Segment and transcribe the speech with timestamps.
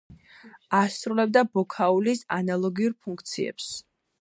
[0.77, 3.71] ასრულებდა ბოქაულის ანალოგიურ ფუნქციებს.